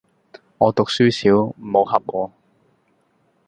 [0.57, 2.31] 我讀書少，唔好翕我